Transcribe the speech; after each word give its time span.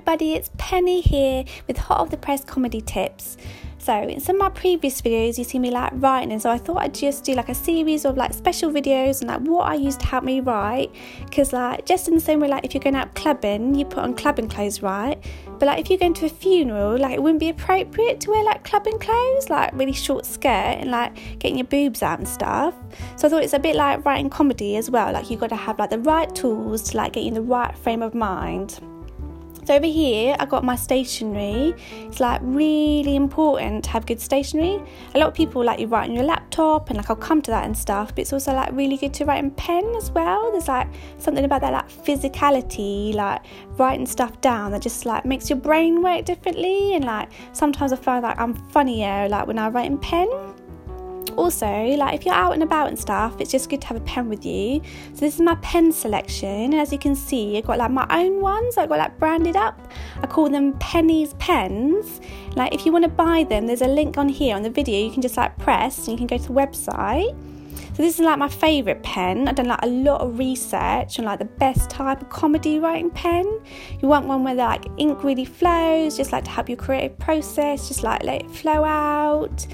everybody, 0.00 0.32
it's 0.32 0.50
Penny 0.56 1.02
here 1.02 1.44
with 1.66 1.76
Hot 1.76 2.00
of 2.00 2.08
the 2.08 2.16
Press 2.16 2.42
comedy 2.42 2.80
tips. 2.80 3.36
So, 3.76 3.94
in 3.94 4.18
some 4.18 4.36
of 4.36 4.40
my 4.40 4.48
previous 4.48 5.02
videos, 5.02 5.36
you 5.36 5.44
see 5.44 5.58
me 5.58 5.70
like 5.70 5.92
writing, 5.96 6.32
and 6.32 6.40
so 6.40 6.48
I 6.48 6.56
thought 6.56 6.78
I'd 6.78 6.94
just 6.94 7.22
do 7.22 7.34
like 7.34 7.50
a 7.50 7.54
series 7.54 8.06
of 8.06 8.16
like 8.16 8.32
special 8.32 8.70
videos 8.70 9.20
and 9.20 9.28
like 9.28 9.40
what 9.40 9.66
I 9.66 9.74
use 9.74 9.98
to 9.98 10.06
help 10.06 10.24
me 10.24 10.40
write. 10.40 10.90
Because, 11.26 11.52
like, 11.52 11.84
just 11.84 12.08
in 12.08 12.14
the 12.14 12.20
same 12.20 12.40
way, 12.40 12.48
like 12.48 12.64
if 12.64 12.72
you're 12.72 12.82
going 12.82 12.96
out 12.96 13.14
clubbing, 13.14 13.74
you 13.74 13.84
put 13.84 13.98
on 13.98 14.14
clubbing 14.14 14.48
clothes, 14.48 14.80
right? 14.80 15.22
But, 15.58 15.66
like, 15.66 15.80
if 15.80 15.90
you're 15.90 15.98
going 15.98 16.14
to 16.14 16.26
a 16.26 16.30
funeral, 16.30 16.96
like, 16.96 17.12
it 17.12 17.22
wouldn't 17.22 17.40
be 17.40 17.50
appropriate 17.50 18.20
to 18.20 18.30
wear 18.30 18.42
like 18.42 18.64
clubbing 18.64 18.98
clothes, 19.00 19.50
like 19.50 19.70
really 19.74 19.92
short 19.92 20.24
skirt 20.24 20.48
and 20.48 20.90
like 20.90 21.14
getting 21.38 21.58
your 21.58 21.66
boobs 21.66 22.02
out 22.02 22.18
and 22.18 22.26
stuff. 22.26 22.74
So, 23.16 23.28
I 23.28 23.30
thought 23.30 23.42
it's 23.42 23.52
a 23.52 23.58
bit 23.58 23.76
like 23.76 24.02
writing 24.06 24.30
comedy 24.30 24.76
as 24.76 24.90
well. 24.90 25.12
Like, 25.12 25.30
you've 25.30 25.40
got 25.40 25.50
to 25.50 25.56
have 25.56 25.78
like 25.78 25.90
the 25.90 25.98
right 25.98 26.34
tools 26.34 26.80
to 26.90 26.96
like 26.96 27.12
get 27.12 27.24
you 27.24 27.28
in 27.28 27.34
the 27.34 27.42
right 27.42 27.76
frame 27.76 28.02
of 28.02 28.14
mind. 28.14 28.80
So 29.70 29.76
over 29.76 29.86
here, 29.86 30.34
I 30.40 30.46
got 30.46 30.64
my 30.64 30.74
stationery. 30.74 31.76
It's 31.92 32.18
like 32.18 32.40
really 32.42 33.14
important 33.14 33.84
to 33.84 33.90
have 33.90 34.04
good 34.04 34.20
stationery. 34.20 34.82
A 35.14 35.18
lot 35.20 35.28
of 35.28 35.34
people 35.34 35.62
like 35.62 35.78
you 35.78 35.86
write 35.86 36.08
on 36.08 36.12
your 36.12 36.24
laptop, 36.24 36.90
and 36.90 36.96
like 36.96 37.08
I'll 37.08 37.14
come 37.14 37.40
to 37.42 37.52
that 37.52 37.66
and 37.66 37.78
stuff. 37.78 38.08
But 38.08 38.22
it's 38.22 38.32
also 38.32 38.52
like 38.52 38.72
really 38.72 38.96
good 38.96 39.14
to 39.14 39.24
write 39.24 39.38
in 39.38 39.52
pen 39.52 39.84
as 39.96 40.10
well. 40.10 40.50
There's 40.50 40.66
like 40.66 40.88
something 41.18 41.44
about 41.44 41.60
that 41.60 41.72
like 41.72 41.88
physicality, 41.88 43.14
like 43.14 43.42
writing 43.78 44.06
stuff 44.06 44.40
down 44.40 44.72
that 44.72 44.82
just 44.82 45.06
like 45.06 45.24
makes 45.24 45.48
your 45.48 45.60
brain 45.60 46.02
work 46.02 46.24
differently. 46.24 46.96
And 46.96 47.04
like 47.04 47.28
sometimes 47.52 47.92
I 47.92 47.96
find 47.96 48.24
like 48.24 48.40
I'm 48.40 48.54
funnier 48.70 49.28
like 49.28 49.46
when 49.46 49.60
I 49.60 49.68
write 49.68 49.86
in 49.86 49.98
pen 49.98 50.28
also 51.36 51.66
like 51.66 52.14
if 52.14 52.24
you're 52.24 52.34
out 52.34 52.52
and 52.52 52.62
about 52.62 52.88
and 52.88 52.98
stuff 52.98 53.40
it's 53.40 53.50
just 53.50 53.68
good 53.70 53.80
to 53.80 53.86
have 53.88 53.96
a 53.96 54.00
pen 54.00 54.28
with 54.28 54.44
you. 54.44 54.80
So 55.14 55.20
this 55.20 55.34
is 55.34 55.40
my 55.40 55.56
pen 55.56 55.92
selection. 55.92 56.72
And 56.72 56.74
as 56.74 56.92
you 56.92 56.98
can 56.98 57.14
see 57.14 57.58
i've 57.58 57.66
got 57.66 57.78
like 57.78 57.90
my 57.90 58.06
own 58.10 58.40
ones. 58.40 58.76
I've 58.76 58.88
got 58.88 58.98
like 58.98 59.18
branded 59.18 59.56
up. 59.56 59.90
I 60.22 60.26
call 60.26 60.48
them 60.48 60.72
pennies 60.78 61.34
pens. 61.34 62.20
Like 62.56 62.74
if 62.74 62.84
you 62.86 62.92
want 62.92 63.04
to 63.04 63.10
buy 63.10 63.44
them 63.44 63.66
there's 63.66 63.82
a 63.82 63.88
link 63.88 64.18
on 64.18 64.28
here 64.28 64.56
on 64.56 64.62
the 64.62 64.70
video. 64.70 65.04
You 65.04 65.10
can 65.10 65.22
just 65.22 65.36
like 65.36 65.56
press 65.58 65.98
and 66.06 66.08
you 66.08 66.16
can 66.16 66.26
go 66.26 66.38
to 66.38 66.48
the 66.48 66.54
website. 66.54 67.36
So 68.00 68.04
this 68.04 68.14
is 68.14 68.20
like 68.20 68.38
my 68.38 68.48
favourite 68.48 69.02
pen. 69.02 69.48
I've 69.48 69.56
done 69.56 69.66
like 69.66 69.82
a 69.82 69.88
lot 69.88 70.20
of 70.20 70.38
research 70.38 71.18
on 71.18 71.24
like 71.24 71.38
the 71.38 71.44
best 71.44 71.90
type 71.90 72.22
of 72.22 72.28
comedy 72.30 72.78
writing 72.78 73.10
pen. 73.10 73.60
You 74.00 74.08
want 74.08 74.26
one 74.26 74.44
where 74.44 74.54
the 74.54 74.62
like 74.62 74.86
ink 74.96 75.22
really 75.24 75.44
flows, 75.44 76.16
just 76.16 76.32
like 76.32 76.44
to 76.44 76.50
help 76.50 76.68
your 76.68 76.76
creative 76.78 77.18
process, 77.18 77.88
just 77.88 78.02
like 78.02 78.22
let 78.22 78.42
it 78.42 78.50
flow 78.50 78.84
out. 78.84 79.66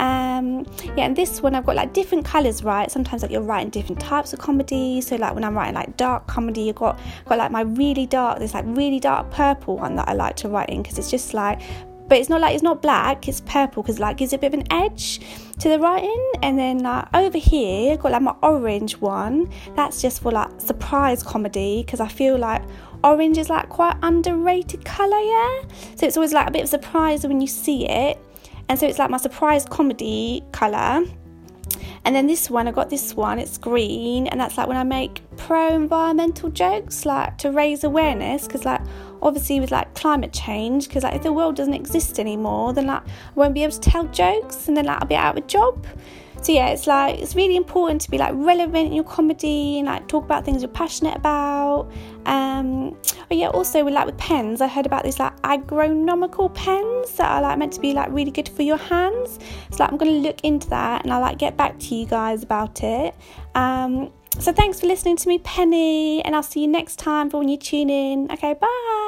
Um, 0.00 0.64
yeah, 0.96 1.04
and 1.04 1.14
this 1.14 1.42
one 1.42 1.54
I've 1.54 1.66
got 1.66 1.76
like 1.76 1.92
different 1.92 2.24
colours, 2.24 2.64
right? 2.64 2.90
Sometimes 2.90 3.20
like 3.20 3.30
you're 3.30 3.42
writing 3.42 3.68
different 3.68 4.00
types 4.00 4.32
of 4.32 4.38
comedy. 4.38 5.02
So 5.02 5.16
like 5.16 5.34
when 5.34 5.44
I'm 5.44 5.54
writing 5.54 5.74
like 5.74 5.98
dark 5.98 6.26
comedy, 6.26 6.62
you've 6.62 6.76
got 6.76 6.98
got 7.26 7.36
like 7.36 7.50
my 7.50 7.60
really 7.60 8.06
dark, 8.06 8.38
this 8.38 8.54
like 8.54 8.64
really 8.66 8.98
dark 8.98 9.30
purple 9.30 9.76
one 9.76 9.96
that 9.96 10.08
I 10.08 10.14
like 10.14 10.36
to 10.36 10.48
write 10.48 10.70
in 10.70 10.82
because 10.82 10.98
it's 10.98 11.10
just 11.10 11.34
like 11.34 11.60
but 12.08 12.18
it's 12.18 12.28
not 12.28 12.40
like 12.40 12.54
it's 12.54 12.62
not 12.62 12.82
black 12.82 13.28
it's 13.28 13.40
purple 13.42 13.84
because 13.84 14.00
like 14.00 14.16
gives 14.16 14.32
a 14.32 14.38
bit 14.38 14.52
of 14.52 14.58
an 14.58 14.66
edge 14.72 15.20
to 15.60 15.68
the 15.68 15.78
writing 15.78 16.32
and 16.42 16.58
then 16.58 16.80
like 16.80 17.06
over 17.14 17.38
here 17.38 17.92
I've 17.92 18.00
got 18.00 18.10
like 18.10 18.22
my 18.22 18.34
orange 18.42 18.96
one 18.96 19.48
that's 19.76 20.02
just 20.02 20.20
for 20.20 20.32
like 20.32 20.60
surprise 20.60 21.22
comedy 21.22 21.84
because 21.84 22.00
I 22.00 22.08
feel 22.08 22.36
like 22.36 22.62
orange 23.04 23.38
is 23.38 23.48
like 23.48 23.68
quite 23.68 23.96
underrated 24.02 24.84
colour 24.84 25.20
yeah 25.20 25.62
so 25.94 26.04
it's 26.04 26.16
always 26.16 26.32
like 26.32 26.48
a 26.48 26.50
bit 26.50 26.64
of 26.64 26.68
surprise 26.68 27.24
when 27.24 27.40
you 27.40 27.46
see 27.46 27.88
it 27.88 28.18
and 28.70 28.78
so 28.78 28.86
it's 28.86 28.98
like 28.98 29.10
my 29.10 29.18
surprise 29.18 29.66
comedy 29.66 30.42
colour 30.52 31.04
and 32.04 32.16
then 32.16 32.26
this 32.26 32.48
one, 32.48 32.66
I 32.66 32.72
got 32.72 32.88
this 32.88 33.14
one, 33.14 33.38
it's 33.38 33.58
green, 33.58 34.26
and 34.28 34.40
that's 34.40 34.56
like 34.56 34.66
when 34.68 34.76
I 34.76 34.84
make 34.84 35.22
pro 35.36 35.74
environmental 35.74 36.48
jokes, 36.48 37.04
like 37.04 37.36
to 37.38 37.50
raise 37.50 37.84
awareness, 37.84 38.46
because 38.46 38.64
like 38.64 38.80
obviously 39.20 39.60
with 39.60 39.70
like 39.70 39.94
climate 39.94 40.32
change, 40.32 40.88
because 40.88 41.02
like 41.02 41.14
if 41.14 41.22
the 41.22 41.32
world 41.32 41.56
doesn't 41.56 41.74
exist 41.74 42.18
anymore, 42.18 42.72
then 42.72 42.86
like 42.86 43.02
I 43.06 43.10
won't 43.34 43.52
be 43.52 43.62
able 43.64 43.74
to 43.74 43.80
tell 43.80 44.04
jokes, 44.06 44.66
and 44.66 44.76
then 44.76 44.86
like 44.86 45.00
I'll 45.02 45.08
be 45.08 45.14
out 45.14 45.36
of 45.36 45.44
a 45.44 45.46
job. 45.46 45.86
So 46.42 46.52
yeah, 46.52 46.68
it's 46.68 46.86
like 46.86 47.18
it's 47.18 47.34
really 47.34 47.56
important 47.56 48.00
to 48.02 48.10
be 48.10 48.16
like 48.16 48.32
relevant 48.34 48.88
in 48.88 48.92
your 48.92 49.04
comedy 49.04 49.78
and 49.78 49.86
like 49.86 50.08
talk 50.08 50.24
about 50.24 50.44
things 50.44 50.62
you're 50.62 50.70
passionate 50.70 51.16
about. 51.16 51.90
Um, 52.24 52.96
but 53.28 53.36
yeah, 53.36 53.48
also 53.48 53.84
with 53.84 53.94
like 53.94 54.06
with 54.06 54.16
pens, 54.16 54.60
I 54.60 54.66
heard 54.68 54.86
about 54.86 55.04
these 55.04 55.18
like 55.18 55.36
agronomical 55.42 56.52
pens 56.54 57.12
that 57.16 57.30
are 57.30 57.42
like 57.42 57.58
meant 57.58 57.72
to 57.74 57.80
be 57.80 57.92
like 57.92 58.10
really 58.10 58.30
good 58.30 58.48
for 58.48 58.62
your 58.62 58.78
hands. 58.78 59.38
So 59.70 59.84
like 59.84 59.92
I'm 59.92 59.98
gonna 59.98 60.12
look 60.12 60.40
into 60.42 60.68
that 60.70 61.04
and 61.04 61.12
I'll 61.12 61.20
like 61.20 61.38
get 61.38 61.56
back 61.56 61.78
to 61.78 61.94
you 61.94 62.06
guys 62.06 62.42
about 62.42 62.82
it. 62.82 63.14
Um, 63.54 64.10
so 64.38 64.52
thanks 64.52 64.80
for 64.80 64.86
listening 64.86 65.16
to 65.18 65.28
me, 65.28 65.38
Penny, 65.38 66.24
and 66.24 66.34
I'll 66.34 66.42
see 66.42 66.60
you 66.62 66.68
next 66.68 66.98
time 66.98 67.28
for 67.28 67.38
when 67.38 67.48
you 67.48 67.58
tune 67.58 67.90
in. 67.90 68.30
Okay, 68.32 68.54
bye. 68.54 68.99